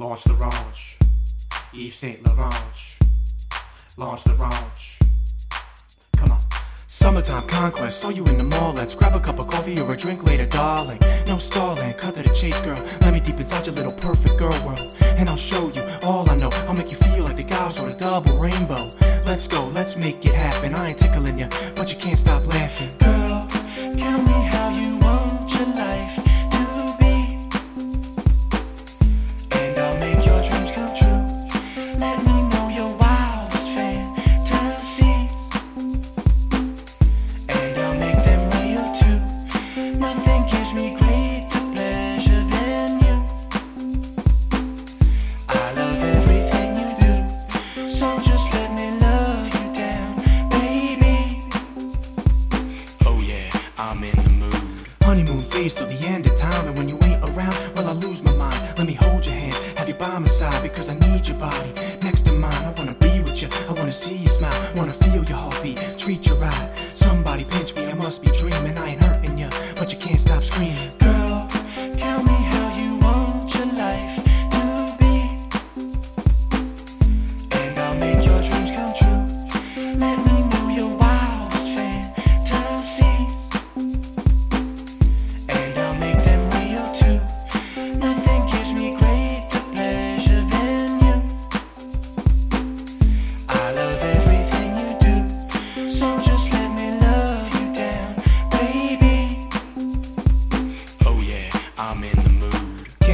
[0.00, 0.96] Launch the launch.
[1.74, 2.98] Yves Saint Laurent.
[3.98, 4.98] Launch the launch.
[6.16, 6.38] Come on.
[6.86, 8.72] Summertime conquest, saw you in the mall.
[8.72, 10.98] Let's grab a cup of coffee or a drink later, darling.
[11.26, 12.82] No stalling, cut to the chase, girl.
[13.02, 14.96] Let me deep inside your little perfect girl world.
[15.02, 16.48] And I'll show you all I know.
[16.66, 18.88] I'll make you feel like the guys on a double rainbow.
[19.26, 20.74] Let's go, let's make it happen.
[20.74, 22.88] I ain't tickling you, but you can't stop laughing.
[22.96, 23.46] Girl,
[23.98, 24.59] tell me how
[55.10, 58.22] Honeymoon phase till the end of time, and when you ain't around, well I lose
[58.22, 58.56] my mind.
[58.78, 61.72] Let me hold your hand, have you by my side, because I need your body
[62.00, 62.64] next to mine.
[62.64, 66.24] I wanna be with you, I wanna see you smile, wanna feel your heartbeat, treat
[66.28, 66.70] you right.
[66.94, 68.78] Somebody pinch me, I must be dreaming.
[68.78, 70.92] I ain't hurting you, but you can't stop screaming.
[70.98, 71.48] Girl,
[71.96, 74.14] tell me how you want your life
[74.52, 75.10] to be.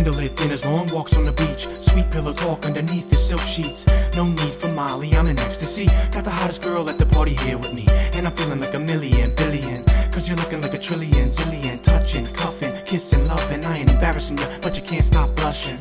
[0.06, 1.66] Candlelit dinners, long walks on the beach.
[1.66, 3.84] Sweet pillow talk underneath the silk sheets.
[4.14, 5.86] No need for Molly, I'm in ecstasy.
[6.12, 7.88] Got the hottest girl at the party here with me.
[8.14, 9.82] And I'm feeling like a million, billion.
[10.12, 11.82] Cause you're looking like a trillion, zillion.
[11.82, 13.64] Touching, cuffing, kissing, loving.
[13.64, 15.76] I ain't embarrassing you, but you can't stop blushing.